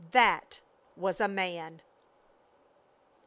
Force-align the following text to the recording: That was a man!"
That 0.13 0.61
was 0.95 1.21
a 1.21 1.27
man!" 1.27 1.83